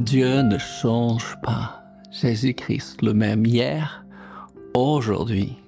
Dieu 0.00 0.40
ne 0.40 0.56
change 0.56 1.36
pas. 1.42 1.82
Jésus-Christ, 2.10 3.02
le 3.02 3.12
même 3.12 3.44
hier, 3.44 4.02
aujourd'hui 4.72 5.58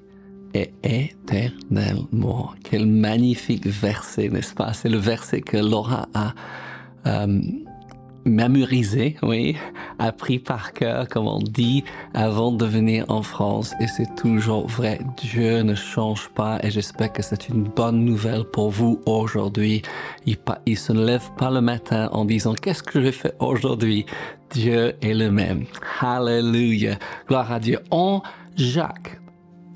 et 0.54 0.72
éternellement. 0.82 2.52
Quel 2.64 2.86
magnifique 2.86 3.66
verset, 3.66 4.30
n'est-ce 4.30 4.54
pas? 4.54 4.72
C'est 4.72 4.88
le 4.88 4.96
verset 4.96 5.42
que 5.42 5.58
Laura 5.58 6.08
a 6.14 6.32
euh, 7.06 7.42
oui, 9.22 9.56
appris 10.02 10.38
par 10.38 10.72
cœur, 10.72 11.08
comme 11.08 11.28
on 11.28 11.38
dit, 11.38 11.84
avant 12.14 12.52
de 12.52 12.66
venir 12.66 13.04
en 13.08 13.22
France. 13.22 13.72
Et 13.80 13.86
c'est 13.86 14.14
toujours 14.16 14.66
vrai. 14.66 15.00
Dieu 15.16 15.62
ne 15.62 15.74
change 15.74 16.28
pas 16.30 16.58
et 16.62 16.70
j'espère 16.70 17.12
que 17.12 17.22
c'est 17.22 17.48
une 17.48 17.64
bonne 17.64 18.04
nouvelle 18.04 18.44
pour 18.44 18.70
vous 18.70 19.00
aujourd'hui. 19.06 19.82
Il, 20.26 20.36
il 20.66 20.76
se 20.76 20.92
lève 20.92 21.28
pas 21.38 21.50
le 21.50 21.60
matin 21.60 22.08
en 22.12 22.24
disant 22.24 22.54
qu'est-ce 22.54 22.82
que 22.82 23.00
je 23.00 23.10
fais 23.10 23.32
aujourd'hui? 23.38 24.04
Dieu 24.50 24.94
est 25.00 25.14
le 25.14 25.30
même. 25.30 25.64
Hallelujah. 26.00 26.98
Gloire 27.28 27.52
à 27.52 27.60
Dieu. 27.60 27.78
En 27.90 28.22
Jacques, 28.56 29.18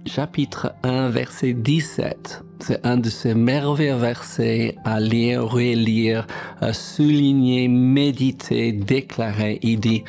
chapitre 0.07 0.75
1, 0.83 1.11
verset 1.11 1.53
17. 1.53 2.45
C'est 2.61 2.87
un 2.87 2.97
de 2.97 3.11
ces 3.11 3.35
merveilleux 3.35 3.95
versets 3.95 4.77
à 4.85 5.01
lire, 5.01 5.45
relire, 5.47 6.27
à 6.61 6.73
souligner, 6.73 7.69
méditer, 7.69 8.73
déclarer. 8.73 9.59
Il 9.63 9.81
dit, 9.81 10.05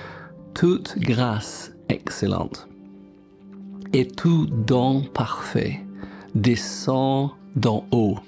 toute 0.53 0.97
grâce 0.97 1.73
excellente 1.89 2.67
et 3.93 4.07
tout 4.07 4.47
don 4.47 5.01
parfait 5.01 5.81
descend 6.35 7.31
d'en 7.55 7.85
haut, 7.91 8.19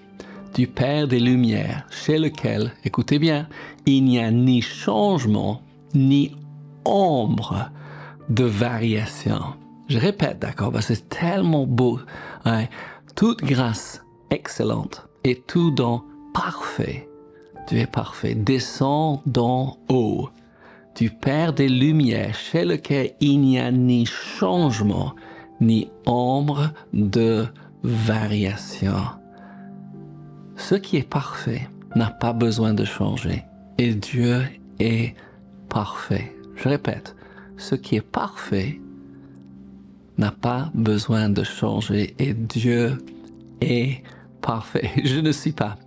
du 0.55 0.67
Père 0.67 1.07
des 1.07 1.19
Lumières, 1.19 1.85
chez 1.91 2.17
lequel, 2.17 2.73
écoutez 2.83 3.19
bien, 3.19 3.47
il 3.85 4.03
n'y 4.03 4.19
a 4.19 4.31
ni 4.31 4.61
changement, 4.61 5.61
ni 5.93 6.31
ombre 6.85 7.69
de 8.29 8.43
variation. 8.43 9.41
Je 9.89 9.97
répète, 9.97 10.37
d'accord, 10.39 10.71
parce 10.71 10.85
que 10.85 10.93
c'est 10.93 11.09
tellement 11.09 11.65
beau. 11.65 11.99
Hein? 12.45 12.65
Toute 13.15 13.43
grâce 13.43 14.05
excellente 14.29 15.07
et 15.23 15.35
tout 15.35 15.71
don 15.71 16.03
parfait, 16.33 17.09
Dieu 17.67 17.79
est 17.79 17.91
parfait, 17.91 18.35
descend 18.35 19.21
d'en 19.25 19.77
haut, 19.89 20.29
du 20.95 21.09
Père 21.09 21.53
des 21.53 21.67
Lumières, 21.67 22.35
chez 22.35 22.65
lequel 22.65 23.13
il 23.19 23.41
n'y 23.41 23.59
a 23.59 23.71
ni 23.71 24.05
changement, 24.05 25.15
ni 25.59 25.89
ombre 26.05 26.71
de 26.93 27.47
variation. 27.81 29.01
Ce 30.55 30.75
qui 30.75 30.97
est 30.97 31.09
parfait 31.09 31.67
n'a 31.95 32.11
pas 32.11 32.33
besoin 32.33 32.75
de 32.75 32.85
changer. 32.85 33.43
Et 33.79 33.95
Dieu 33.95 34.43
est 34.79 35.15
parfait. 35.67 36.35
Je 36.55 36.69
répète, 36.69 37.15
ce 37.57 37.75
qui 37.75 37.95
est 37.95 38.01
parfait 38.01 38.79
n'a 40.19 40.31
pas 40.31 40.69
besoin 40.73 41.29
de 41.29 41.43
changer 41.43 42.13
et 42.19 42.33
Dieu 42.33 42.97
est 43.61 44.03
parfait. 44.41 44.91
Je 45.03 45.19
ne 45.19 45.31
suis 45.31 45.53
pas. 45.53 45.77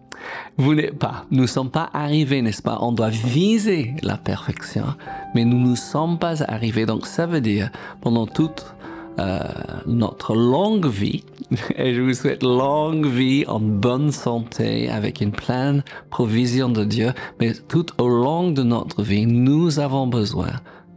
Vous 0.57 0.75
n'êtes 0.75 0.99
pas. 0.99 1.27
Nous 1.31 1.43
ne 1.43 1.47
sommes 1.47 1.71
pas 1.71 1.91
arrivés, 1.93 2.43
n'est-ce 2.43 2.63
pas? 2.63 2.79
On 2.81 2.93
doit 2.93 3.11
viser 3.11 3.95
la 4.03 4.17
perfection, 4.17 4.87
mais 5.35 5.45
nous 5.45 5.59
ne 5.59 5.75
sommes 5.75 6.19
pas 6.19 6.43
arrivés. 6.45 6.87
Donc 6.87 7.07
ça 7.07 7.27
veut 7.27 7.41
dire, 7.41 7.71
pendant 8.01 8.27
toute 8.27 8.75
euh, 9.19 9.41
notre 9.87 10.35
longue 10.35 10.87
vie, 10.87 11.25
et 11.77 11.95
je 11.95 12.01
vous 12.01 12.15
souhaite 12.15 12.43
longue 12.43 13.07
vie 13.07 13.45
en 13.49 13.61
bonne 13.61 14.13
santé, 14.13 14.89
avec 14.89 15.21
une 15.21 15.33
pleine 15.33 15.83
provision 16.09 16.69
de 16.71 16.85
Dieu, 16.85 17.13
mais 17.39 17.53
tout 17.69 17.87
au 17.99 18.09
long 18.09 18.51
de 18.51 18.63
notre 18.63 19.03
vie, 19.03 19.27
nous 19.27 19.79
avons 19.79 20.07
besoin 20.07 20.53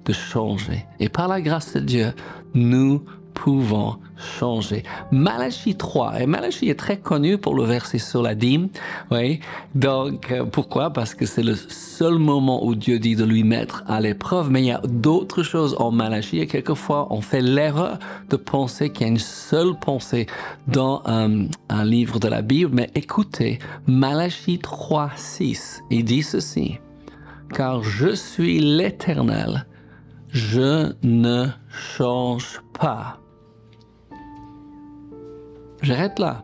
de 0.05 0.13
changer. 0.13 0.85
Et 0.99 1.09
par 1.09 1.27
la 1.27 1.41
grâce 1.41 1.73
de 1.73 1.79
Dieu, 1.79 2.13
nous 2.53 3.03
pouvons 3.35 3.97
changer. 4.39 4.83
Malachie 5.11 5.75
3, 5.75 6.21
et 6.21 6.25
Malachie 6.25 6.69
est 6.69 6.79
très 6.79 6.97
connu 6.97 7.37
pour 7.37 7.53
le 7.53 7.63
verset 7.63 7.99
sur 7.99 8.23
la 8.23 8.33
dîme, 8.33 8.69
oui. 9.11 9.41
Donc, 9.75 10.31
euh, 10.31 10.45
pourquoi? 10.45 10.89
Parce 10.89 11.13
que 11.13 11.27
c'est 11.27 11.43
le 11.43 11.53
seul 11.55 12.17
moment 12.17 12.65
où 12.65 12.73
Dieu 12.73 12.97
dit 12.97 13.15
de 13.15 13.25
lui 13.25 13.43
mettre 13.43 13.83
à 13.87 14.01
l'épreuve, 14.01 14.49
mais 14.49 14.61
il 14.61 14.67
y 14.67 14.71
a 14.71 14.81
d'autres 14.87 15.43
choses 15.43 15.75
en 15.77 15.91
Malachie, 15.91 16.39
et 16.39 16.47
quelquefois 16.47 17.07
on 17.11 17.21
fait 17.21 17.41
l'erreur 17.41 17.99
de 18.29 18.37
penser 18.37 18.89
qu'il 18.89 19.05
y 19.05 19.09
a 19.09 19.11
une 19.11 19.19
seule 19.19 19.77
pensée 19.79 20.25
dans 20.67 21.03
un, 21.05 21.45
un 21.69 21.85
livre 21.85 22.19
de 22.19 22.27
la 22.27 22.41
Bible, 22.41 22.71
mais 22.73 22.89
écoutez, 22.95 23.59
Malachie 23.85 24.59
3, 24.59 25.11
6, 25.15 25.83
il 25.91 26.05
dit 26.05 26.23
ceci, 26.23 26.79
car 27.53 27.83
je 27.83 28.15
suis 28.15 28.59
l'éternel, 28.59 29.65
je 30.29 30.93
ne 31.03 31.47
change 31.69 32.61
pas. 32.73 33.19
J'arrête 35.85 36.17
là. 36.17 36.43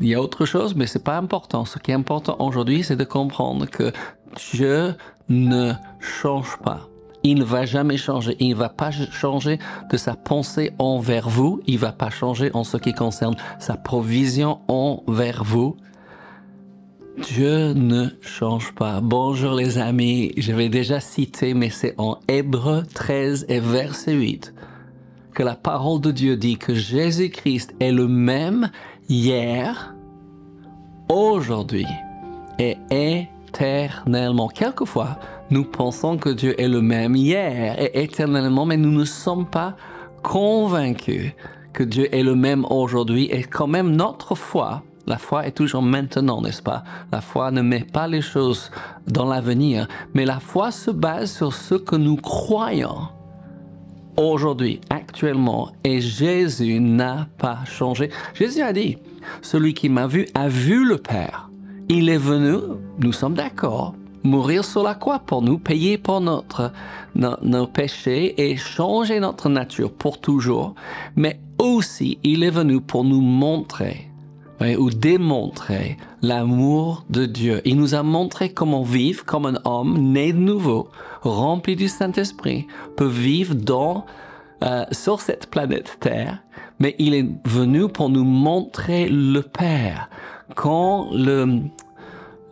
Il 0.00 0.06
y 0.06 0.14
a 0.14 0.20
autre 0.22 0.46
chose, 0.46 0.74
mais 0.74 0.86
c'est 0.86 1.04
pas 1.04 1.18
important. 1.18 1.66
Ce 1.66 1.78
qui 1.78 1.90
est 1.90 1.94
important 1.94 2.36
aujourd'hui, 2.38 2.82
c'est 2.82 2.96
de 2.96 3.04
comprendre 3.04 3.66
que 3.66 3.92
Dieu 4.50 4.94
ne 5.28 5.74
change 6.00 6.56
pas. 6.64 6.88
Il 7.22 7.40
ne 7.40 7.44
va 7.44 7.66
jamais 7.66 7.98
changer. 7.98 8.34
Il 8.40 8.48
ne 8.50 8.54
va 8.54 8.70
pas 8.70 8.90
changer 8.90 9.58
de 9.90 9.98
sa 9.98 10.14
pensée 10.14 10.72
envers 10.78 11.28
vous. 11.28 11.60
Il 11.66 11.74
ne 11.74 11.80
va 11.80 11.92
pas 11.92 12.08
changer 12.08 12.50
en 12.54 12.64
ce 12.64 12.78
qui 12.78 12.94
concerne 12.94 13.36
sa 13.58 13.76
provision 13.76 14.60
envers 14.68 15.44
vous. 15.44 15.76
Dieu 17.18 17.74
ne 17.74 18.06
change 18.22 18.74
pas. 18.74 19.02
Bonjour 19.02 19.52
les 19.52 19.76
amis. 19.76 20.32
Je 20.38 20.52
vais 20.52 20.70
déjà 20.70 20.98
citer, 20.98 21.52
mais 21.52 21.68
c'est 21.68 21.94
en 21.98 22.20
Hébreu 22.28 22.84
13 22.94 23.44
et 23.50 23.60
verset 23.60 24.14
8 24.14 24.54
que 25.34 25.42
la 25.42 25.56
parole 25.56 26.00
de 26.00 26.10
Dieu 26.10 26.36
dit 26.36 26.56
que 26.56 26.74
Jésus-Christ 26.74 27.74
est 27.80 27.92
le 27.92 28.06
même 28.08 28.70
hier, 29.08 29.94
aujourd'hui 31.08 31.86
et 32.58 32.78
éternellement. 32.90 34.48
Quelquefois, 34.48 35.18
nous 35.50 35.64
pensons 35.64 36.16
que 36.16 36.30
Dieu 36.30 36.58
est 36.60 36.68
le 36.68 36.80
même 36.80 37.16
hier 37.16 37.80
et 37.80 38.02
éternellement, 38.02 38.64
mais 38.64 38.76
nous 38.76 38.92
ne 38.92 39.04
sommes 39.04 39.46
pas 39.46 39.76
convaincus 40.22 41.32
que 41.72 41.82
Dieu 41.82 42.14
est 42.14 42.22
le 42.22 42.36
même 42.36 42.64
aujourd'hui. 42.70 43.28
Et 43.30 43.42
quand 43.42 43.66
même 43.66 43.90
notre 43.94 44.34
foi 44.34 44.82
la 45.06 45.18
foi 45.18 45.46
est 45.46 45.52
toujours 45.52 45.82
maintenant, 45.82 46.40
n'est-ce 46.40 46.62
pas? 46.62 46.82
La 47.12 47.20
foi 47.20 47.50
ne 47.50 47.60
met 47.60 47.84
pas 47.84 48.08
les 48.08 48.22
choses 48.22 48.70
dans 49.06 49.26
l'avenir, 49.26 49.86
mais 50.14 50.24
la 50.24 50.40
foi 50.40 50.70
se 50.70 50.90
base 50.90 51.30
sur 51.30 51.52
ce 51.52 51.74
que 51.74 51.96
nous 51.96 52.16
croyons 52.16 53.08
aujourd'hui, 54.16 54.80
actuellement, 54.90 55.72
et 55.84 56.00
Jésus 56.00 56.80
n'a 56.80 57.28
pas 57.38 57.58
changé. 57.64 58.10
Jésus 58.34 58.62
a 58.62 58.72
dit, 58.72 58.98
celui 59.42 59.74
qui 59.74 59.88
m'a 59.88 60.06
vu 60.06 60.26
a 60.34 60.48
vu 60.48 60.84
le 60.86 60.98
Père. 60.98 61.50
Il 61.88 62.08
est 62.08 62.18
venu, 62.18 62.56
nous 62.98 63.12
sommes 63.12 63.34
d'accord, 63.34 63.94
mourir 64.22 64.64
sur 64.64 64.82
la 64.82 64.94
croix 64.94 65.18
pour 65.18 65.42
nous, 65.42 65.58
payer 65.58 65.98
pour 65.98 66.20
notre, 66.20 66.72
nos 67.14 67.66
péchés 67.66 68.34
et 68.40 68.56
changer 68.56 69.20
notre 69.20 69.48
nature 69.48 69.92
pour 69.92 70.20
toujours. 70.20 70.74
Mais 71.16 71.38
aussi, 71.58 72.18
il 72.24 72.42
est 72.42 72.50
venu 72.50 72.80
pour 72.80 73.04
nous 73.04 73.20
montrer 73.20 74.08
ou 74.60 74.90
démontrer 74.90 75.96
l'amour 76.22 77.04
de 77.10 77.26
Dieu. 77.26 77.60
Il 77.64 77.76
nous 77.76 77.94
a 77.94 78.02
montré 78.02 78.52
comment 78.52 78.82
vivre 78.82 79.24
comme 79.24 79.46
un 79.46 79.58
homme 79.64 79.98
né 79.98 80.32
de 80.32 80.38
nouveau, 80.38 80.88
rempli 81.22 81.76
du 81.76 81.88
Saint-Esprit, 81.88 82.66
peut 82.96 83.06
vivre 83.06 83.54
dans, 83.54 84.06
euh, 84.62 84.84
sur 84.90 85.20
cette 85.20 85.48
planète 85.48 85.98
Terre, 86.00 86.42
mais 86.78 86.94
il 86.98 87.14
est 87.14 87.28
venu 87.44 87.88
pour 87.88 88.08
nous 88.08 88.24
montrer 88.24 89.08
le 89.08 89.42
Père. 89.42 90.08
Quand 90.54 91.10
le, 91.12 91.60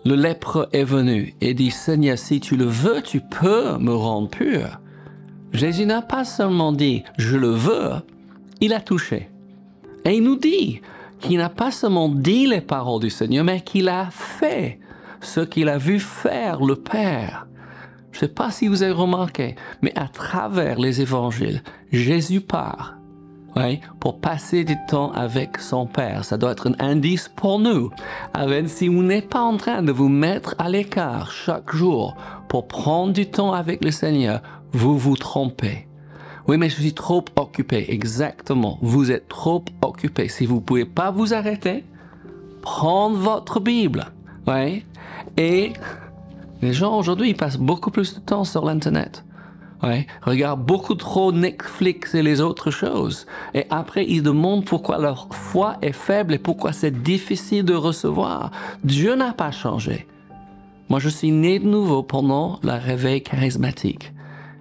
le 0.05 0.15
lèpre 0.15 0.69
est 0.73 0.85
venu 0.85 1.35
et 1.41 1.55
dit, 1.55 1.71
Seigneur, 1.71 2.19
si 2.19 2.41
tu 2.41 2.57
le 2.57 2.65
veux, 2.65 3.01
tu 3.03 3.21
peux 3.21 3.79
me 3.79 3.95
rendre 3.95 4.29
pur. 4.29 4.81
Jésus 5.53 5.87
n'a 5.87 6.03
pas 6.03 6.25
seulement 6.25 6.73
dit, 6.73 7.05
je 7.19 7.37
le 7.37 7.51
veux, 7.51 7.93
il 8.61 8.73
a 8.73 8.81
touché. 8.81 9.29
Et 10.05 10.17
il 10.17 10.25
nous 10.25 10.37
dit, 10.37 10.81
qui 11.23 11.37
n'a 11.37 11.49
pas 11.49 11.71
seulement 11.71 12.09
dit 12.09 12.47
les 12.47 12.61
paroles 12.61 13.01
du 13.01 13.11
Seigneur, 13.11 13.45
mais 13.45 13.61
qu'il 13.61 13.89
a 13.89 14.11
fait 14.11 14.79
ce 15.21 15.41
qu'il 15.41 15.69
a 15.69 15.79
vu 15.79 16.01
faire 16.01 16.63
le 16.63 16.77
Père. 16.77 17.47
Je 18.11 18.19
ne 18.19 18.21
sais 18.21 18.29
pas 18.29 18.51
si 18.51 18.69
vous 18.69 18.83
avez 18.83 18.93
remarqué, 18.93 19.57
mais 19.81 19.93
à 19.97 20.09
travers 20.09 20.79
les 20.79 21.01
évangiles, 21.01 21.63
Jésus 21.91 22.43
part 22.43 22.97
pour 24.01 24.21
passer 24.21 24.65
du 24.65 24.77
temps 24.89 25.13
avec 25.13 25.59
son 25.59 25.87
Père. 25.87 26.25
Ça 26.25 26.37
doit 26.37 26.53
être 26.53 26.69
un 26.69 26.85
indice 26.85 27.29
pour 27.29 27.59
nous. 27.59 27.91
Avec, 28.35 28.69
si 28.69 28.89
vous 28.89 29.03
n'êtes 29.03 29.29
pas 29.29 29.43
en 29.43 29.57
train 29.57 29.83
de 29.83 29.93
vous 29.93 30.09
mettre 30.09 30.55
à 30.59 30.69
l'écart 30.69 31.31
chaque 31.31 31.75
jour 31.75 32.17
pour 32.49 32.67
prendre 32.67 33.13
du 33.13 33.27
temps 33.27 33.53
avec 33.53 33.85
le 33.85 33.91
Seigneur, 33.91 34.41
vous 34.73 34.97
vous 34.97 35.17
trompez. 35.17 35.87
Oui, 36.49 36.57
mais 36.59 36.69
je 36.69 36.81
suis 36.81 36.95
trop 36.95 37.25
occupé. 37.37 37.87
Exactement. 37.89 38.79
Vous 38.83 39.11
êtes 39.11 39.29
trop 39.29 39.65
occupé. 39.83 40.29
Si 40.29 40.47
vous 40.47 40.61
pouvez 40.61 40.85
pas 40.85 41.11
vous 41.11 41.35
arrêter, 41.35 41.85
prendre 42.63 43.17
votre 43.17 43.61
Bible, 43.61 44.07
ouais, 44.47 44.85
et 45.37 45.73
Les 46.63 46.73
gens 46.73 46.97
aujourd'hui, 46.97 47.31
ils 47.31 47.37
passent 47.37 47.59
beaucoup 47.59 47.91
plus 47.91 48.15
de 48.15 48.21
temps 48.21 48.45
sur 48.45 48.65
l'Internet. 48.65 49.25
Ouais, 49.83 50.07
regardent 50.23 50.65
beaucoup 50.65 50.95
trop 50.95 51.33
Netflix 51.33 52.15
et 52.15 52.23
les 52.23 52.41
autres 52.41 52.71
choses. 52.71 53.27
Et 53.53 53.67
après, 53.69 54.07
ils 54.09 54.23
demandent 54.23 54.65
pourquoi 54.65 54.99
leur 54.99 55.27
foi 55.33 55.77
est 55.83 55.91
faible 55.91 56.35
et 56.35 56.39
pourquoi 56.39 56.73
c'est 56.73 57.03
difficile 57.03 57.65
de 57.65 57.75
recevoir. 57.75 58.53
Dieu 58.85 59.17
n'a 59.17 59.33
pas 59.33 59.51
changé. 59.51 60.07
Moi, 60.89 61.01
je 61.01 61.09
suis 61.09 61.33
né 61.33 61.59
de 61.59 61.67
nouveau 61.67 62.05
pendant 62.05 62.61
la 62.63 62.77
réveil 62.77 63.25
charismatique. 63.25 64.12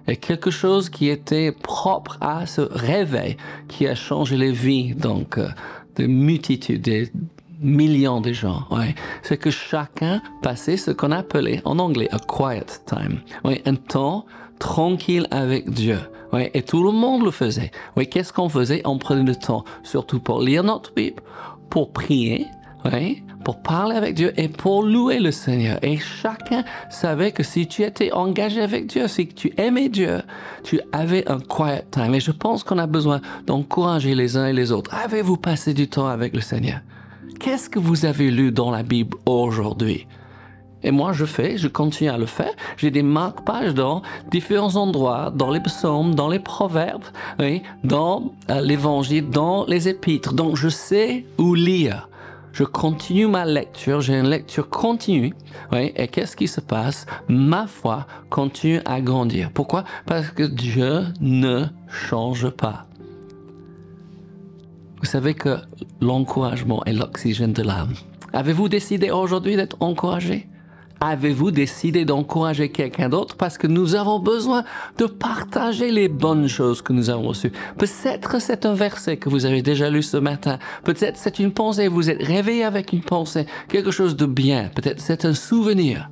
Et 0.08 0.16
quelque 0.16 0.50
chose 0.50 0.88
qui 0.88 1.08
était 1.08 1.52
propre 1.52 2.18
à 2.20 2.46
ce 2.46 2.60
réveil 2.60 3.36
qui 3.68 3.86
a 3.86 3.94
changé 3.94 4.36
les 4.36 4.52
vies, 4.52 4.94
donc, 4.94 5.38
euh, 5.38 5.48
de 5.96 6.06
multitudes, 6.06 6.82
des 6.82 7.12
millions 7.60 8.20
de 8.20 8.32
gens, 8.32 8.64
ouais, 8.70 8.94
c'est 9.22 9.36
que 9.36 9.50
chacun 9.50 10.20
passait 10.42 10.76
ce 10.76 10.90
qu'on 10.90 11.12
appelait 11.12 11.62
en 11.64 11.78
anglais 11.78 12.08
a 12.10 12.18
quiet 12.18 12.66
time, 12.86 13.20
ouais, 13.44 13.62
un 13.66 13.76
temps 13.76 14.26
tranquille 14.58 15.26
avec 15.30 15.70
Dieu. 15.70 15.98
Ouais, 16.32 16.50
et 16.54 16.62
tout 16.62 16.82
le 16.82 16.92
monde 16.92 17.24
le 17.24 17.30
faisait. 17.30 17.70
Oui, 17.94 18.08
qu'est-ce 18.08 18.32
qu'on 18.32 18.48
faisait? 18.48 18.80
On 18.86 18.96
prenait 18.96 19.22
le 19.22 19.36
temps, 19.36 19.64
surtout 19.82 20.18
pour 20.18 20.40
lire 20.40 20.64
notre 20.64 20.94
Bible, 20.94 21.22
pour 21.68 21.92
prier, 21.92 22.46
ouais, 22.84 23.22
pour 23.44 23.62
parler 23.62 23.96
avec 23.96 24.14
Dieu 24.14 24.32
et 24.36 24.48
pour 24.48 24.82
louer 24.82 25.18
le 25.18 25.30
Seigneur. 25.30 25.78
Et 25.82 25.98
chacun 25.98 26.64
savait 26.90 27.32
que 27.32 27.42
si 27.42 27.66
tu 27.66 27.82
étais 27.82 28.12
engagé 28.12 28.60
avec 28.60 28.86
Dieu, 28.86 29.08
si 29.08 29.28
tu 29.28 29.52
aimais 29.56 29.88
Dieu, 29.88 30.22
tu 30.64 30.80
avais 30.92 31.28
un 31.28 31.40
quiet 31.40 31.84
time. 31.90 32.14
Et 32.14 32.20
je 32.20 32.32
pense 32.32 32.64
qu'on 32.64 32.78
a 32.78 32.86
besoin 32.86 33.20
d'encourager 33.46 34.14
les 34.14 34.36
uns 34.36 34.46
et 34.46 34.52
les 34.52 34.72
autres. 34.72 34.94
Avez-vous 34.94 35.36
passé 35.36 35.74
du 35.74 35.88
temps 35.88 36.06
avec 36.08 36.34
le 36.34 36.40
Seigneur? 36.40 36.80
Qu'est-ce 37.40 37.68
que 37.68 37.78
vous 37.78 38.04
avez 38.04 38.30
lu 38.30 38.52
dans 38.52 38.70
la 38.70 38.82
Bible 38.82 39.16
aujourd'hui? 39.26 40.06
Et 40.84 40.90
moi, 40.90 41.12
je 41.12 41.24
fais, 41.24 41.58
je 41.58 41.68
continue 41.68 42.10
à 42.10 42.18
le 42.18 42.26
faire. 42.26 42.52
J'ai 42.76 42.90
des 42.90 43.02
marque-pages 43.02 43.74
dans 43.74 44.02
différents 44.30 44.76
endroits, 44.76 45.32
dans 45.34 45.50
les 45.50 45.60
psaumes, 45.60 46.14
dans 46.14 46.28
les 46.28 46.40
proverbes, 46.40 47.04
oui, 47.38 47.62
dans 47.84 48.32
euh, 48.50 48.60
l'évangile, 48.60 49.28
dans 49.30 49.64
les 49.66 49.88
épîtres. 49.88 50.32
Donc, 50.32 50.56
je 50.56 50.68
sais 50.68 51.24
où 51.38 51.54
lire. 51.54 52.08
Je 52.52 52.64
continue 52.64 53.26
ma 53.26 53.46
lecture, 53.46 54.02
j'ai 54.02 54.18
une 54.18 54.28
lecture 54.28 54.68
continue. 54.68 55.34
Oui, 55.72 55.92
et 55.96 56.08
qu'est-ce 56.08 56.36
qui 56.36 56.48
se 56.48 56.60
passe? 56.60 57.06
Ma 57.28 57.66
foi 57.66 58.06
continue 58.28 58.80
à 58.84 59.00
grandir. 59.00 59.50
Pourquoi? 59.52 59.84
Parce 60.04 60.28
que 60.28 60.42
Dieu 60.42 61.04
ne 61.20 61.64
change 61.88 62.50
pas. 62.50 62.86
Vous 65.00 65.06
savez 65.06 65.34
que 65.34 65.56
l'encouragement 66.00 66.84
est 66.84 66.92
l'oxygène 66.92 67.54
de 67.54 67.62
l'âme. 67.62 67.94
Avez-vous 68.34 68.68
décidé 68.68 69.10
aujourd'hui 69.10 69.56
d'être 69.56 69.76
encouragé? 69.80 70.46
Avez-vous 71.04 71.50
décidé 71.50 72.04
d'encourager 72.04 72.68
quelqu'un 72.68 73.08
d'autre 73.08 73.34
parce 73.34 73.58
que 73.58 73.66
nous 73.66 73.96
avons 73.96 74.20
besoin 74.20 74.62
de 74.98 75.06
partager 75.06 75.90
les 75.90 76.08
bonnes 76.08 76.46
choses 76.46 76.80
que 76.80 76.92
nous 76.92 77.10
avons 77.10 77.26
reçues? 77.26 77.50
Peut-être 77.76 78.40
c'est 78.40 78.64
un 78.66 78.74
verset 78.74 79.16
que 79.16 79.28
vous 79.28 79.44
avez 79.44 79.62
déjà 79.62 79.90
lu 79.90 80.04
ce 80.04 80.16
matin. 80.16 80.60
Peut-être 80.84 81.16
c'est 81.16 81.40
une 81.40 81.50
pensée, 81.50 81.88
vous 81.88 82.08
êtes 82.08 82.22
réveillé 82.22 82.62
avec 82.62 82.92
une 82.92 83.00
pensée, 83.00 83.46
quelque 83.68 83.90
chose 83.90 84.14
de 84.14 84.26
bien. 84.26 84.70
Peut-être 84.76 85.00
c'est 85.00 85.24
un 85.24 85.34
souvenir 85.34 86.08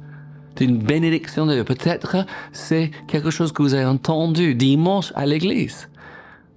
d'une 0.56 0.78
bénédiction 0.78 1.46
de 1.46 1.52
Dieu. 1.52 1.62
Peut-être 1.62 2.26
c'est 2.50 2.90
quelque 3.06 3.31
chose 3.31 3.52
que 3.52 3.62
vous 3.62 3.75
avez 3.75 3.84
entendu 3.84 4.56
dimanche 4.56 5.12
à 5.14 5.25
l'église. 5.25 5.88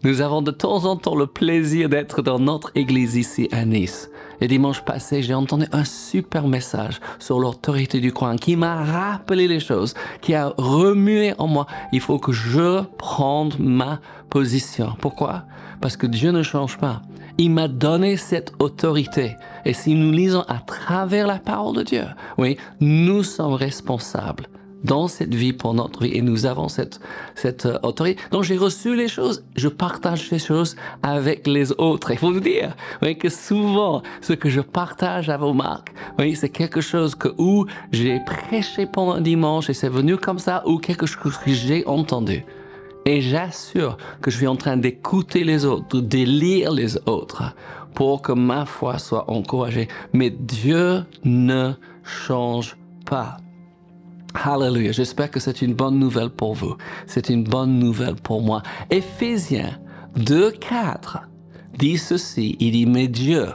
Nous 0.03 0.21
avons 0.21 0.41
de 0.41 0.49
temps 0.49 0.85
en 0.85 0.95
temps 0.95 1.15
le 1.15 1.27
plaisir 1.27 1.87
d'être 1.87 2.23
dans 2.23 2.39
notre 2.39 2.71
église 2.73 3.15
ici 3.15 3.47
à 3.51 3.63
Nice. 3.63 4.09
Et 4.43 4.47
dimanche 4.47 4.81
passé, 4.81 5.23
j'ai 5.23 5.33
entendu 5.33 5.67
un 5.71 5.85
super 5.85 6.49
message 6.49 6.99
sur 7.17 7.39
l'autorité 7.39 8.01
du 8.01 8.11
croyant 8.11 8.35
qui 8.35 8.57
m'a 8.57 8.83
rappelé 8.83 9.47
les 9.47 9.61
choses, 9.61 9.93
qui 10.19 10.35
a 10.35 10.53
remué 10.57 11.33
en 11.37 11.47
moi. 11.47 11.65
Il 11.93 12.01
faut 12.01 12.19
que 12.19 12.33
je 12.33 12.81
prenne 12.97 13.51
ma 13.57 14.01
position. 14.29 14.97
Pourquoi? 14.99 15.43
Parce 15.79 15.95
que 15.95 16.07
Dieu 16.07 16.31
ne 16.31 16.43
change 16.43 16.77
pas. 16.77 17.01
Il 17.37 17.51
m'a 17.51 17.69
donné 17.69 18.17
cette 18.17 18.51
autorité. 18.59 19.37
Et 19.63 19.71
si 19.71 19.95
nous 19.95 20.11
lisons 20.11 20.43
à 20.49 20.57
travers 20.57 21.25
la 21.25 21.39
parole 21.39 21.77
de 21.77 21.83
Dieu, 21.83 22.03
oui, 22.37 22.57
nous 22.81 23.23
sommes 23.23 23.53
responsables 23.53 24.49
dans 24.83 25.07
cette 25.07 25.33
vie 25.33 25.53
pour 25.53 25.73
notre 25.73 26.03
vie 26.03 26.11
et 26.13 26.21
nous 26.21 26.45
avons 26.45 26.69
cette, 26.69 26.99
cette 27.35 27.65
euh, 27.65 27.79
autorité. 27.83 28.21
Donc 28.31 28.43
j'ai 28.43 28.57
reçu 28.57 28.95
les 28.95 29.07
choses, 29.07 29.43
je 29.55 29.67
partage 29.67 30.29
ces 30.29 30.39
choses 30.39 30.75
avec 31.01 31.47
les 31.47 31.71
autres. 31.73 32.11
Il 32.11 32.17
faut 32.17 32.31
vous 32.31 32.39
dire 32.39 32.75
oui, 33.01 33.17
que 33.17 33.29
souvent 33.29 34.01
ce 34.21 34.33
que 34.33 34.49
je 34.49 34.61
partage 34.61 35.29
à 35.29 35.37
vos 35.37 35.53
marques, 35.53 35.93
oui, 36.19 36.35
c'est 36.35 36.49
quelque 36.49 36.81
chose 36.81 37.15
que 37.15 37.29
où 37.37 37.65
j'ai 37.91 38.19
prêché 38.25 38.85
pendant 38.85 39.13
un 39.13 39.21
dimanche 39.21 39.69
et 39.69 39.73
c'est 39.73 39.89
venu 39.89 40.17
comme 40.17 40.39
ça 40.39 40.63
ou 40.65 40.77
quelque 40.77 41.05
chose 41.05 41.37
que 41.37 41.51
j'ai 41.51 41.85
entendu. 41.87 42.45
Et 43.05 43.21
j'assure 43.21 43.97
que 44.21 44.31
je 44.31 44.37
suis 44.37 44.47
en 44.47 44.55
train 44.55 44.77
d'écouter 44.77 45.43
les 45.43 45.65
autres, 45.65 45.99
de 45.99 46.17
lire 46.19 46.71
les 46.71 46.97
autres 47.05 47.53
pour 47.93 48.21
que 48.21 48.31
ma 48.31 48.65
foi 48.65 48.97
soit 48.97 49.29
encouragée. 49.29 49.87
Mais 50.13 50.29
Dieu 50.29 51.03
ne 51.23 51.73
change 52.03 52.77
pas. 53.05 53.37
Alléluia. 54.33 54.91
J'espère 54.91 55.31
que 55.31 55.39
c'est 55.39 55.61
une 55.61 55.73
bonne 55.73 55.99
nouvelle 55.99 56.29
pour 56.29 56.53
vous. 56.53 56.75
C'est 57.07 57.29
une 57.29 57.43
bonne 57.43 57.79
nouvelle 57.79 58.15
pour 58.15 58.41
moi. 58.41 58.61
Éphésiens 58.89 59.79
2, 60.15 60.51
4 60.51 61.29
dit 61.77 61.97
ceci. 61.97 62.55
Il 62.59 62.71
dit, 62.71 62.85
mais 62.85 63.07
Dieu, 63.07 63.47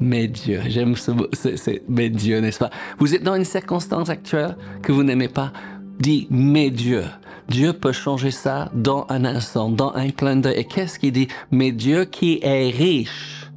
mais 0.00 0.28
Dieu, 0.28 0.60
j'aime 0.66 0.94
ce 0.96 1.10
mot, 1.10 1.26
c'est, 1.32 1.82
mais 1.88 2.10
Dieu, 2.10 2.40
n'est-ce 2.40 2.58
pas? 2.58 2.70
Vous 2.98 3.14
êtes 3.14 3.22
dans 3.22 3.34
une 3.34 3.44
circonstance 3.44 4.08
actuelle 4.08 4.56
que 4.82 4.92
vous 4.92 5.02
n'aimez 5.02 5.28
pas. 5.28 5.52
Dit, 5.98 6.26
mais 6.30 6.70
Dieu. 6.70 7.04
Dieu 7.48 7.72
peut 7.72 7.92
changer 7.92 8.30
ça 8.30 8.70
dans 8.74 9.06
un 9.08 9.24
instant, 9.24 9.70
dans 9.70 9.92
un 9.94 10.10
clin 10.10 10.36
d'œil. 10.36 10.58
Et 10.58 10.64
qu'est-ce 10.64 10.98
qu'il 10.98 11.12
dit? 11.12 11.28
Mais 11.50 11.72
Dieu 11.72 12.04
qui 12.04 12.40
est 12.42 12.70
riche 12.70 13.50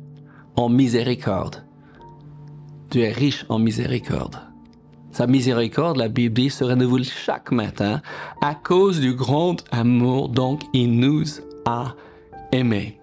en 0.56 0.69
miséricorde. 0.69 1.65
Dieu 2.91 3.03
est 3.03 3.11
riche 3.11 3.45
en 3.50 3.59
miséricorde. 3.59 4.49
Sa 5.19 5.27
miséricorde, 5.27 5.98
la 5.98 6.07
Bible 6.07 6.50
se 6.50 6.63
renouvelle 6.63 7.04
chaque 7.04 7.51
matin 7.51 8.01
à 8.39 8.56
cause 8.56 9.01
du 9.01 9.13
grand 9.13 9.57
amour 9.69 10.30
dont 10.30 10.57
il 10.71 10.98
nous 10.98 11.25
a 11.66 11.94
aimés. 12.54 13.01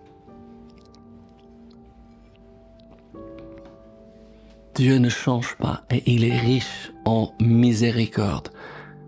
Dieu 4.74 4.96
ne 4.96 5.10
change 5.10 5.56
pas 5.56 5.82
et 5.90 6.10
il 6.10 6.24
est 6.24 6.38
riche 6.38 6.90
en 7.04 7.32
miséricorde. 7.38 8.48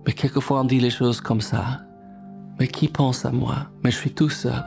Mais 0.05 0.13
quelquefois 0.13 0.61
on 0.61 0.65
dit 0.65 0.79
les 0.79 0.91
choses 0.91 1.23
comme 1.23 1.41
ça. 1.41 1.81
Mais 2.61 2.69
qui 2.69 2.89
pense 2.89 3.25
à 3.25 3.33
moi? 3.33 3.69
Mais 3.83 3.91
je 3.91 3.97
suis 3.97 4.13
tout 4.13 4.29
seul. 4.29 4.63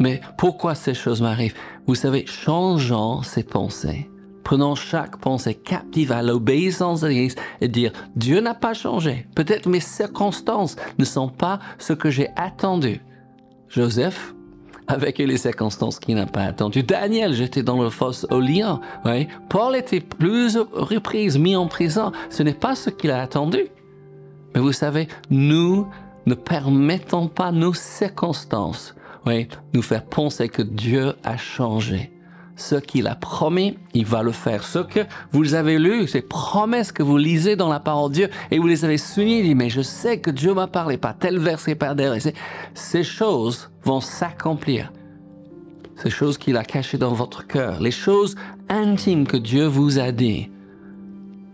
Mais 0.00 0.20
pourquoi 0.36 0.74
ces 0.74 0.94
choses 0.94 1.22
m'arrivent? 1.22 1.54
Vous 1.86 1.94
savez, 1.94 2.26
changeant 2.26 3.22
ses 3.22 3.44
pensées, 3.44 4.10
Prenons 4.48 4.74
chaque 4.76 5.18
pensée 5.18 5.52
captive 5.52 6.10
à 6.10 6.22
l'obéissance 6.22 7.02
de 7.02 7.10
Christ 7.10 7.38
et 7.60 7.68
dire, 7.68 7.92
Dieu 8.16 8.40
n'a 8.40 8.54
pas 8.54 8.72
changé. 8.72 9.26
Peut-être 9.34 9.68
mes 9.68 9.78
circonstances 9.78 10.76
ne 10.98 11.04
sont 11.04 11.28
pas 11.28 11.58
ce 11.76 11.92
que 11.92 12.08
j'ai 12.08 12.30
attendu. 12.34 13.02
Joseph, 13.68 14.34
avec 14.86 15.18
les 15.18 15.36
circonstances 15.36 15.98
qu'il 15.98 16.14
n'a 16.14 16.24
pas 16.24 16.44
attendu. 16.44 16.82
Daniel, 16.82 17.34
j'étais 17.34 17.62
dans 17.62 17.82
le 17.82 17.90
fosse 17.90 18.26
au 18.30 18.40
lion. 18.40 18.80
Paul 19.50 19.76
était 19.76 20.00
plusieurs 20.00 20.70
reprises 20.70 21.36
mis 21.36 21.54
en 21.54 21.66
prison. 21.66 22.12
Ce 22.30 22.42
n'est 22.42 22.54
pas 22.54 22.74
ce 22.74 22.88
qu'il 22.88 23.10
a 23.10 23.20
attendu. 23.20 23.66
Mais 24.54 24.62
vous 24.62 24.72
savez, 24.72 25.08
nous 25.28 25.86
ne 26.24 26.32
permettons 26.32 27.28
pas 27.28 27.52
nos 27.52 27.74
circonstances, 27.74 28.94
oui, 29.26 29.46
nous 29.74 29.82
faire 29.82 30.06
penser 30.06 30.48
que 30.48 30.62
Dieu 30.62 31.12
a 31.22 31.36
changé 31.36 32.17
ce 32.58 32.74
qu'il 32.74 33.06
a 33.06 33.14
promis, 33.14 33.78
il 33.94 34.04
va 34.04 34.22
le 34.22 34.32
faire. 34.32 34.64
Ce 34.64 34.80
que 34.80 35.00
vous 35.32 35.54
avez 35.54 35.78
lu, 35.78 36.06
ces 36.06 36.22
promesses 36.22 36.92
que 36.92 37.02
vous 37.02 37.16
lisez 37.16 37.56
dans 37.56 37.68
la 37.68 37.80
parole 37.80 38.10
de 38.10 38.14
Dieu, 38.14 38.28
et 38.50 38.58
vous 38.58 38.66
les 38.66 38.84
avez 38.84 38.98
soulignées, 38.98 39.42
dit, 39.42 39.54
mais 39.54 39.70
je 39.70 39.80
sais 39.80 40.18
que 40.18 40.30
Dieu 40.30 40.52
m'a 40.54 40.66
parlé, 40.66 40.98
par 40.98 41.16
tel 41.16 41.38
verset, 41.38 41.76
par 41.76 41.94
derrière. 41.94 42.20
Ces 42.74 43.04
choses 43.04 43.70
vont 43.84 44.00
s'accomplir. 44.00 44.92
Ces 45.96 46.10
choses 46.10 46.36
qu'il 46.36 46.56
a 46.56 46.64
cachées 46.64 46.98
dans 46.98 47.12
votre 47.12 47.46
cœur, 47.46 47.80
les 47.80 47.90
choses 47.90 48.36
intimes 48.68 49.26
que 49.26 49.36
Dieu 49.36 49.66
vous 49.66 49.98
a 49.98 50.12
dit. 50.12 50.50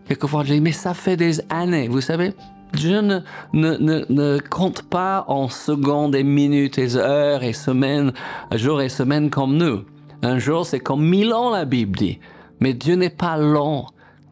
Quelquefois, 0.09 0.45
je 0.45 0.55
dis, 0.55 0.61
mais 0.61 0.73
ça 0.73 0.95
fait 0.95 1.17
des 1.17 1.41
années, 1.51 1.89
vous 1.89 2.01
savez, 2.01 2.35
Dieu 2.75 3.01
ne, 3.01 3.21
ne, 3.53 3.77
ne, 3.77 4.05
ne, 4.09 4.39
compte 4.39 4.83
pas 4.83 5.25
en 5.29 5.49
secondes 5.49 6.15
et 6.15 6.25
minutes 6.25 6.79
et 6.79 6.97
heures 6.97 7.43
et 7.45 7.53
semaines, 7.53 8.13
jours 8.53 8.83
et 8.83 8.89
semaines 8.89 9.31
comme 9.31 9.57
nous. 9.57 9.85
Un 10.25 10.39
jour, 10.39 10.65
c'est 10.65 10.81
comme 10.81 11.07
mille 11.07 11.35
ans, 11.35 11.51
la 11.51 11.67
Bible 11.67 11.99
dit. 11.99 12.19
Mais 12.59 12.73
Dieu 12.73 12.95
n'est 12.95 13.11
pas 13.11 13.37
lent. 13.37 13.89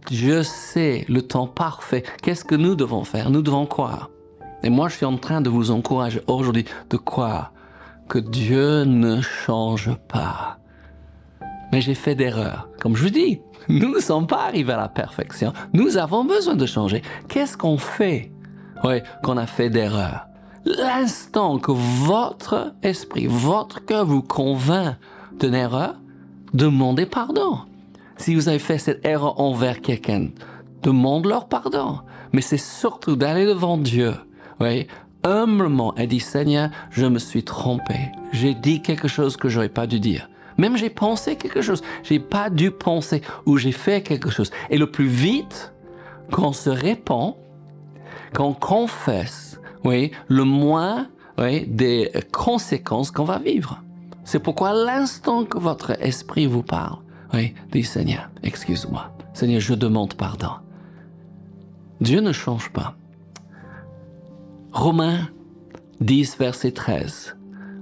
Dieu 0.06 0.42
sait 0.42 1.04
le 1.06 1.20
temps 1.20 1.46
parfait. 1.46 2.02
Qu'est-ce 2.22 2.46
que 2.46 2.54
nous 2.54 2.75
devons 2.75 3.04
faire? 3.04 3.28
Nous 3.28 3.42
devons 3.42 3.66
croire. 3.66 4.08
Et 4.62 4.70
moi, 4.70 4.88
je 4.88 4.96
suis 4.96 5.04
en 5.04 5.18
train 5.18 5.42
de 5.42 5.50
vous 5.50 5.70
encourager 5.70 6.22
aujourd'hui 6.28 6.64
de 6.88 6.96
croire 6.96 7.52
que 8.08 8.18
Dieu 8.18 8.84
ne 8.84 9.20
change 9.20 9.90
pas. 10.08 10.56
mais 11.72 11.82
j'ai 11.82 11.94
fait 11.94 12.14
d'erreurs. 12.14 12.70
Comme 12.80 12.96
je 12.96 13.02
vous 13.02 13.11
dis, 13.11 13.40
nous 13.68 13.94
ne 13.94 14.00
sommes 14.00 14.26
pas 14.26 14.44
arrivés 14.44 14.72
à 14.72 14.78
la 14.78 14.88
perfection. 14.88 15.52
Nous 15.75 15.99
avons 15.99 16.25
besoin 16.25 16.54
de 16.54 16.64
changer. 16.64 17.02
Qu'est-ce 17.28 17.58
qu'on 17.58 17.76
fait? 17.76 18.32
Oui, 18.82 19.02
qu'on 19.22 19.37
a 19.37 19.46
fait 19.46 19.68
d'erreurs 19.68 20.26
L'instant 20.64 21.58
que 21.58 21.72
votre 21.72 22.72
esprit, 22.82 23.26
votre 23.26 23.84
cœur 23.84 24.06
vous 24.06 24.22
convainc 24.22 24.96
d'une 25.40 25.54
erreur, 25.54 25.96
demandez 26.54 27.06
pardon. 27.06 27.58
Si 28.16 28.34
vous 28.34 28.48
avez 28.48 28.58
fait 28.58 28.78
cette 28.78 29.04
erreur 29.04 29.40
envers 29.40 29.80
quelqu'un, 29.80 30.28
demande-leur 30.82 31.48
pardon. 31.48 32.00
Mais 32.32 32.40
c'est 32.40 32.58
surtout 32.58 33.16
d'aller 33.16 33.46
devant 33.46 33.78
Dieu, 33.78 34.14
oui, 34.60 34.86
humblement 35.24 35.94
et 35.96 36.06
dire 36.06 36.22
Seigneur, 36.22 36.70
je 36.90 37.06
me 37.06 37.18
suis 37.18 37.44
trompé. 37.44 37.94
J'ai 38.32 38.54
dit 38.54 38.82
quelque 38.82 39.08
chose 39.08 39.36
que 39.36 39.48
j'aurais 39.48 39.68
pas 39.68 39.86
dû 39.86 40.00
dire. 40.00 40.28
Même 40.58 40.76
j'ai 40.76 40.90
pensé 40.90 41.36
quelque 41.36 41.62
chose, 41.62 41.82
j'ai 42.02 42.18
pas 42.18 42.50
dû 42.50 42.70
penser 42.70 43.22
ou 43.46 43.56
j'ai 43.56 43.72
fait 43.72 44.02
quelque 44.02 44.30
chose. 44.30 44.50
Et 44.70 44.78
le 44.78 44.90
plus 44.90 45.06
vite 45.06 45.72
qu'on 46.30 46.52
se 46.52 46.70
répand, 46.70 47.36
qu'on 48.34 48.52
confesse, 48.54 49.60
oui, 49.84 50.12
le 50.28 50.44
moins 50.44 51.08
oui, 51.38 51.66
des 51.66 52.10
conséquences 52.32 53.10
qu'on 53.10 53.24
va 53.24 53.38
vivre. 53.38 53.82
C'est 54.32 54.40
pourquoi 54.40 54.72
l'instant 54.72 55.44
que 55.44 55.58
votre 55.58 55.90
esprit 56.02 56.46
vous 56.46 56.62
parle, 56.62 57.00
oui, 57.34 57.52
dit 57.70 57.82
Seigneur, 57.82 58.30
excuse-moi. 58.42 59.14
Seigneur, 59.34 59.60
je 59.60 59.74
demande 59.74 60.14
pardon. 60.14 60.52
Dieu 62.00 62.22
ne 62.22 62.32
change 62.32 62.70
pas. 62.70 62.96
Romains 64.72 65.28
10, 66.00 66.38
verset 66.38 66.72
13 66.72 67.36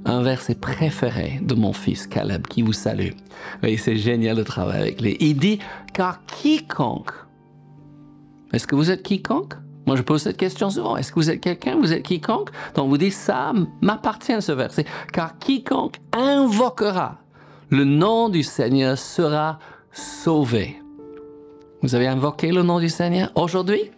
un 0.05 0.23
verset 0.23 0.57
préféré 0.57 1.39
de 1.41 1.55
mon 1.55 1.73
fils 1.73 2.09
Caleb 2.09 2.49
qui 2.49 2.63
vous 2.63 2.73
salue. 2.73 3.13
Oui, 3.63 3.79
c'est 3.79 3.97
génial 3.97 4.37
de 4.37 4.43
travailler 4.43 4.81
avec 4.81 5.01
lui. 5.01 5.17
Il 5.21 5.37
dit, 5.37 5.61
car 5.95 6.25
quiconque, 6.25 7.13
est-ce 8.53 8.67
que 8.67 8.75
vous 8.75 8.91
êtes 8.91 9.05
quiconque? 9.05 9.55
Moi, 9.87 9.97
je 9.97 10.03
pose 10.03 10.23
cette 10.23 10.37
question 10.37 10.71
souvent. 10.71 10.97
Est-ce 10.97 11.11
que 11.11 11.17
vous 11.17 11.31
êtes 11.31 11.41
quelqu'un? 11.41 11.77
Vous 11.77 11.93
êtes 11.93 12.03
quiconque? 12.03 12.51
Donc, 12.75 12.89
vous 12.89 12.99
dites, 12.99 13.13
ça 13.13 13.53
m'appartient 13.81 14.41
ce 14.41 14.53
verset. 14.53 14.85
Car 15.13 15.39
quiconque 15.39 15.97
invoquera 16.13 17.19
le 17.71 17.85
nom 17.85 18.29
du 18.29 18.43
Seigneur 18.43 18.99
sera 18.99 19.59
sauvé. 19.93 20.81
Vous 21.83 21.95
avez 21.95 22.09
invoqué 22.09 22.53
le 22.53 22.63
nom 22.63 22.81
du 22.81 22.89
Seigneur 22.89 23.31
aujourd'hui? 23.37 23.91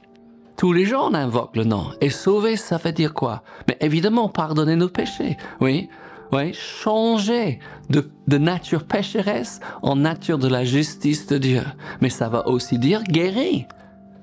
Tous 0.56 0.72
les 0.72 0.84
jours, 0.84 1.08
on 1.10 1.14
invoque 1.14 1.56
le 1.56 1.64
nom. 1.64 1.86
Et 2.00 2.10
sauver, 2.10 2.56
ça 2.56 2.76
veut 2.76 2.92
dire 2.92 3.14
quoi? 3.14 3.42
Mais 3.66 3.76
évidemment, 3.80 4.28
pardonner 4.28 4.76
nos 4.76 4.88
péchés. 4.88 5.36
Oui, 5.60 5.88
oui, 6.32 6.52
changer 6.52 7.58
de, 7.90 8.10
de, 8.28 8.38
nature 8.38 8.84
pécheresse 8.84 9.60
en 9.82 9.96
nature 9.96 10.38
de 10.38 10.48
la 10.48 10.64
justice 10.64 11.26
de 11.26 11.38
Dieu. 11.38 11.62
Mais 12.00 12.10
ça 12.10 12.28
va 12.28 12.46
aussi 12.48 12.78
dire 12.78 13.02
guérir, 13.02 13.64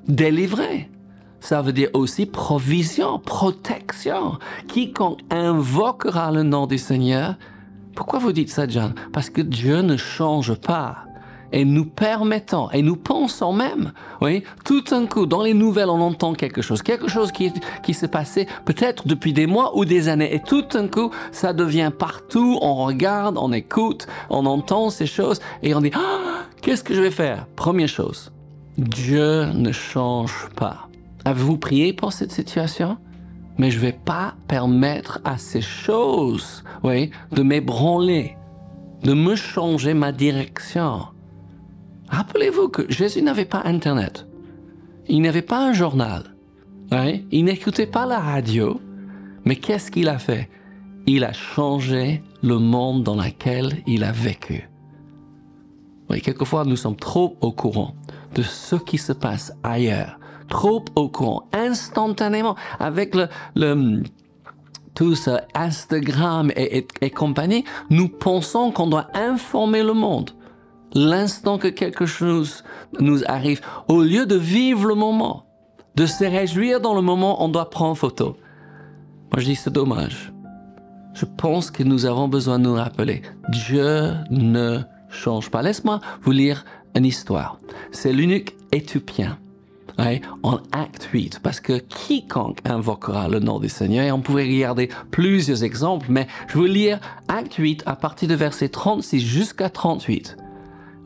délivrer. 0.07 0.89
Ça 1.41 1.61
veut 1.61 1.73
dire 1.73 1.89
aussi 1.93 2.25
provision, 2.25 3.19
protection. 3.19 4.37
Quiconque 4.67 5.19
invoquera 5.29 6.31
le 6.31 6.43
nom 6.43 6.67
du 6.67 6.77
Seigneur. 6.77 7.35
Pourquoi 7.95 8.19
vous 8.19 8.31
dites 8.31 8.49
ça, 8.49 8.67
John? 8.67 8.93
Parce 9.13 9.29
que 9.29 9.41
Dieu 9.41 9.81
ne 9.81 9.97
change 9.97 10.53
pas 10.55 10.97
et 11.51 11.65
nous 11.65 11.85
permettons 11.85 12.69
et 12.71 12.81
nous 12.81 12.95
pensons 12.95 13.53
même, 13.53 13.91
oui, 14.21 14.43
tout 14.65 14.83
un 14.91 15.05
coup, 15.05 15.25
dans 15.25 15.41
les 15.41 15.53
nouvelles, 15.53 15.89
on 15.89 16.01
entend 16.01 16.33
quelque 16.33 16.61
chose, 16.61 16.81
quelque 16.81 17.07
chose 17.07 17.31
qui, 17.31 17.51
qui 17.83 17.93
s'est 17.93 18.07
passé 18.07 18.47
peut-être 18.65 19.07
depuis 19.07 19.33
des 19.33 19.47
mois 19.47 19.75
ou 19.77 19.85
des 19.85 20.09
années, 20.09 20.33
et 20.33 20.41
tout 20.41 20.65
un 20.73 20.87
coup, 20.87 21.11
ça 21.31 21.53
devient 21.53 21.91
partout, 21.97 22.59
on 22.61 22.75
regarde, 22.85 23.37
on 23.39 23.51
écoute, 23.51 24.07
on 24.29 24.45
entend 24.45 24.89
ces 24.89 25.07
choses, 25.07 25.39
et 25.63 25.73
on 25.73 25.81
dit, 25.81 25.91
ah, 25.95 26.43
qu'est-ce 26.61 26.83
que 26.83 26.93
je 26.93 27.01
vais 27.01 27.11
faire? 27.11 27.47
Première 27.55 27.89
chose, 27.89 28.31
Dieu 28.77 29.45
ne 29.45 29.71
change 29.71 30.49
pas. 30.55 30.88
Avez-vous 31.29 31.57
prié 31.57 31.93
pour 31.93 32.11
cette 32.11 32.31
situation 32.31 32.97
mais 33.59 33.71
je 33.71 33.75
ne 33.75 33.81
vais 33.81 33.99
pas 34.05 34.35
permettre 34.47 35.19
à 35.25 35.37
ces 35.37 35.59
choses, 35.59 36.63
oui, 36.81 37.11
de 37.33 37.43
m'ébranler, 37.43 38.37
de 39.03 39.13
me 39.13 39.35
changer 39.35 39.93
ma 39.93 40.13
direction. 40.13 41.07
Rappelez-vous 42.07 42.69
que 42.69 42.89
Jésus 42.89 43.21
n'avait 43.21 43.43
pas 43.43 43.61
Internet. 43.65 44.25
Il 45.09 45.21
n'avait 45.21 45.41
pas 45.41 45.67
un 45.67 45.73
journal. 45.73 46.35
Hein? 46.91 47.17
Il 47.31 47.43
n'écoutait 47.43 47.85
pas 47.85 48.05
la 48.05 48.19
radio. 48.19 48.79
Mais 49.43 49.57
qu'est-ce 49.57 49.91
qu'il 49.91 50.07
a 50.07 50.19
fait? 50.19 50.49
Il 51.05 51.25
a 51.25 51.33
changé 51.33 52.23
le 52.41 52.59
monde 52.59 53.03
dans 53.03 53.21
lequel 53.21 53.83
il 53.85 54.05
a 54.05 54.13
vécu. 54.13 54.69
Oui, 56.09 56.21
quelquefois, 56.21 56.63
nous 56.63 56.77
sommes 56.77 56.95
trop 56.95 57.35
au 57.41 57.51
courant 57.51 57.93
de 58.35 58.41
ce 58.41 58.77
qui 58.77 58.97
se 58.97 59.11
passe 59.11 59.51
ailleurs. 59.63 60.17
Trop 60.49 60.83
au 60.95 61.09
courant, 61.09 61.43
instantanément, 61.53 62.55
avec 62.79 63.15
le, 63.15 63.27
le 63.55 64.03
tout 64.95 65.15
ce 65.15 65.31
Instagram 65.53 66.51
et, 66.55 66.85
et 67.01 67.09
compagnie, 67.09 67.63
nous 67.89 68.09
pensons 68.09 68.71
qu'on 68.71 68.87
doit 68.87 69.07
informer 69.13 69.83
le 69.83 69.93
monde 69.93 70.31
l'instant 70.93 71.57
que 71.57 71.67
quelque 71.67 72.05
chose 72.05 72.63
nous 72.99 73.23
arrive, 73.25 73.61
au 73.87 74.01
lieu 74.01 74.25
de 74.25 74.35
vivre 74.35 74.87
le 74.87 74.95
moment, 74.95 75.45
de 75.95 76.05
se 76.05 76.23
réjouir 76.23 76.81
dans 76.81 76.93
le 76.93 77.01
moment, 77.01 77.43
on 77.43 77.49
doit 77.49 77.69
prendre 77.69 77.95
photo. 77.95 78.37
Moi, 79.31 79.39
je 79.39 79.45
dis, 79.45 79.55
c'est 79.55 79.73
dommage. 79.73 80.33
Je 81.13 81.25
pense 81.25 81.71
que 81.71 81.83
nous 81.83 82.05
avons 82.05 82.27
besoin 82.27 82.59
de 82.59 82.63
nous 82.65 82.75
rappeler, 82.75 83.21
Dieu 83.49 84.13
ne 84.29 84.79
change 85.09 85.49
pas. 85.49 85.61
Laisse-moi 85.61 85.99
vous 86.21 86.31
lire 86.31 86.65
une 86.95 87.05
histoire. 87.05 87.57
C'est 87.91 88.13
l'unique 88.13 88.55
éthiopien. 88.71 89.37
En 90.43 90.59
acte 90.71 91.09
8, 91.11 91.39
parce 91.43 91.59
que 91.59 91.79
quiconque 91.79 92.59
invoquera 92.65 93.27
le 93.27 93.39
nom 93.39 93.59
du 93.59 93.69
Seigneur, 93.69 94.05
et 94.05 94.11
on 94.11 94.21
pourrait 94.21 94.45
regarder 94.45 94.89
plusieurs 95.11 95.63
exemples, 95.63 96.07
mais 96.09 96.27
je 96.47 96.59
vais 96.59 96.69
lire 96.69 96.99
acte 97.27 97.55
8 97.55 97.83
à 97.85 97.95
partir 97.95 98.27
de 98.29 98.35
verset 98.35 98.69
36 98.69 99.19
jusqu'à 99.19 99.69
38. 99.69 100.37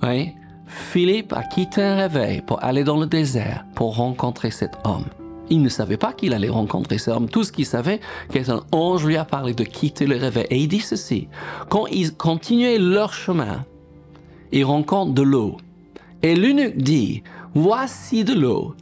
Oui, 0.04 0.34
Philippe 0.68 1.34
a 1.34 1.44
quitté 1.44 1.82
un 1.82 1.96
réveil 1.96 2.42
pour 2.42 2.64
aller 2.64 2.84
dans 2.84 3.00
le 3.00 3.06
désert 3.06 3.66
pour 3.76 3.96
rencontrer 3.96 4.52
cet 4.52 4.74
homme. 4.84 5.06
Il 5.50 5.62
ne 5.62 5.70
savait 5.70 5.98
pas 5.98 6.14
qu'il 6.14 6.34
allait 6.34 6.50
rencontrer 6.50 6.98
cet 6.98 7.14
homme. 7.14 7.30
Tout 7.30 7.44
ce 7.44 7.52
qu'il 7.52 7.66
savait, 7.66 8.00
qu'un 8.32 8.62
ange 8.72 9.06
lui 9.06 9.18
a 9.18 9.26
parlé 9.26 9.54
de 9.54 9.64
quitter 9.64 10.06
le 10.06 10.16
réveil. 10.16 10.48
Et 10.50 10.58
il 10.58 10.68
dit 10.68 10.80
ceci. 10.80 11.28
Quand 11.70 11.86
ils 11.88 12.16
continuaient 12.16 12.80
leur 12.80 13.14
chemin, 13.14 13.66
ils 14.52 14.64
rencontrent 14.64 15.14
de 15.14 15.22
l'eau. 15.22 15.58
Et 16.22 16.36
l'eunuque 16.36 16.78
dit, 16.78 17.24
voici 17.54 18.24
de 18.24 18.34
l'eau. 18.34 18.76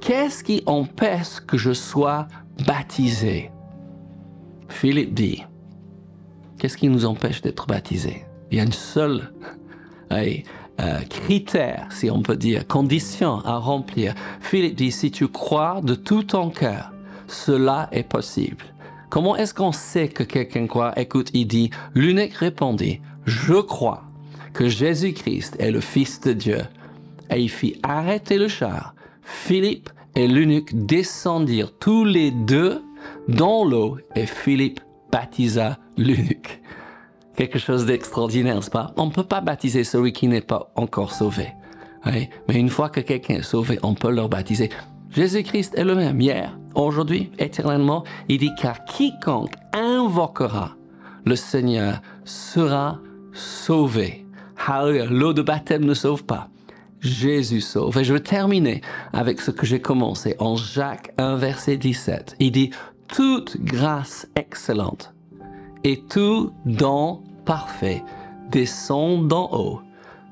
Qu'est-ce 0.00 0.44
qui 0.44 0.62
empêche 0.66 1.40
que 1.46 1.56
je 1.56 1.72
sois 1.72 2.28
baptisé? 2.66 3.50
Philippe 4.68 5.14
dit, 5.14 5.44
qu'est-ce 6.58 6.76
qui 6.76 6.88
nous 6.88 7.06
empêche 7.06 7.40
d'être 7.40 7.66
baptisés? 7.66 8.24
Il 8.50 8.58
y 8.58 8.60
a 8.60 8.64
une 8.64 8.72
seule 8.72 9.32
euh, 10.12 11.00
critère, 11.08 11.88
si 11.90 12.10
on 12.10 12.22
peut 12.22 12.36
dire, 12.36 12.66
condition 12.66 13.40
à 13.44 13.58
remplir. 13.58 14.14
Philippe 14.40 14.76
dit, 14.76 14.92
si 14.92 15.10
tu 15.10 15.28
crois 15.28 15.80
de 15.82 15.94
tout 15.94 16.24
ton 16.24 16.50
cœur, 16.50 16.92
cela 17.26 17.88
est 17.92 18.08
possible. 18.08 18.64
Comment 19.08 19.36
est-ce 19.36 19.54
qu'on 19.54 19.72
sait 19.72 20.08
que 20.08 20.22
quelqu'un 20.22 20.66
croit? 20.66 20.92
Écoute, 20.98 21.30
il 21.32 21.46
dit, 21.46 21.70
l'unique 21.94 22.34
répondit, 22.34 23.00
je 23.24 23.54
crois 23.54 24.02
que 24.52 24.68
Jésus-Christ 24.68 25.56
est 25.58 25.70
le 25.70 25.80
Fils 25.80 26.20
de 26.20 26.32
Dieu. 26.32 26.58
Et 27.30 27.40
il 27.40 27.50
fit 27.50 27.78
arrêter 27.82 28.38
le 28.38 28.48
char. 28.48 28.94
Philippe 29.22 29.90
et 30.14 30.28
l'eunuque 30.28 30.86
descendirent 30.86 31.76
tous 31.78 32.04
les 32.04 32.30
deux 32.30 32.82
dans 33.28 33.64
l'eau 33.64 33.98
et 34.14 34.26
Philippe 34.26 34.80
baptisa 35.10 35.78
l'eunuque 35.96 36.60
quelque 37.36 37.58
chose 37.58 37.86
d'extraordinaire, 37.86 38.56
n'est-ce 38.56 38.70
pas? 38.70 38.92
On 38.96 39.06
ne 39.06 39.10
peut 39.10 39.22
pas 39.22 39.40
baptiser 39.40 39.84
celui 39.84 40.12
qui 40.12 40.26
n'est 40.26 40.40
pas 40.40 40.72
encore 40.74 41.12
sauvé. 41.12 41.48
Mais 42.04 42.30
une 42.48 42.70
fois 42.70 42.88
que 42.88 43.00
quelqu'un 43.00 43.34
est 43.34 43.42
sauvé, 43.42 43.78
on 43.82 43.94
peut 43.94 44.10
le 44.10 44.26
baptiser. 44.26 44.70
Jésus-Christ 45.10 45.74
est 45.76 45.84
le 45.84 45.94
même 45.94 46.20
hier, 46.20 46.58
aujourd'hui, 46.74 47.30
éternellement. 47.38 48.04
Il 48.28 48.38
dit 48.38 48.52
car 48.60 48.84
quiconque 48.84 49.54
invoquera 49.72 50.76
le 51.24 51.36
Seigneur 51.36 52.00
sera 52.24 53.00
sauvé. 53.32 54.24
L'eau 55.10 55.32
de 55.32 55.42
baptême 55.42 55.84
ne 55.84 55.94
sauve 55.94 56.24
pas. 56.24 56.48
Jésus 57.00 57.60
sauve. 57.60 57.98
Et 57.98 58.04
je 58.04 58.12
vais 58.12 58.20
terminer 58.20 58.80
avec 59.12 59.40
ce 59.40 59.50
que 59.50 59.66
j'ai 59.66 59.80
commencé 59.80 60.34
en 60.38 60.56
Jacques 60.56 61.12
1, 61.18 61.36
verset 61.36 61.76
17. 61.76 62.36
Il 62.40 62.52
dit, 62.52 62.70
toute 63.08 63.56
grâce 63.60 64.28
excellente 64.36 65.14
et 65.84 66.02
tout 66.08 66.52
don 66.64 67.22
parfait 67.44 68.02
descend 68.50 69.28
d'en 69.28 69.48
haut, 69.52 69.80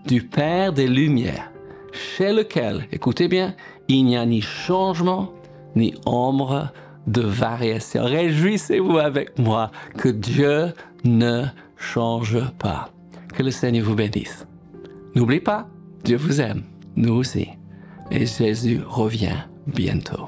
du 0.07 0.23
Père 0.23 0.73
des 0.73 0.89
Lumières, 0.89 1.51
chez 1.93 2.33
lequel, 2.33 2.87
écoutez 2.93 3.29
bien, 3.29 3.55
il 3.89 4.05
n'y 4.05 4.17
a 4.17 4.27
ni 4.27 4.41
changement, 4.41 5.33
ni 5.77 5.95
ombre 6.07 6.73
de 7.07 7.21
variation. 7.21 8.05
Réjouissez-vous 8.05 8.99
avec 8.99 9.39
moi 9.39 9.71
que 9.97 10.09
Dieu 10.09 10.73
ne 11.05 11.45
change 11.77 12.39
pas. 12.59 12.91
Que 13.35 13.43
le 13.43 13.51
Seigneur 13.51 13.85
vous 13.85 13.95
bénisse. 13.95 14.47
N'oublie 15.15 15.41
pas, 15.41 15.69
Dieu 16.05 16.19
vous 16.19 16.43
aime, 16.43 16.65
nous 16.97 17.15
aussi, 17.15 17.49
et 18.11 18.27
Jésus 18.27 18.83
revient 18.87 19.47
bientôt. 19.67 20.27